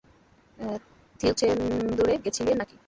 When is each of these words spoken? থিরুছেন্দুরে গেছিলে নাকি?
থিরুছেন্দুরে 1.19 2.15
গেছিলে 2.23 2.53
নাকি? 2.59 2.75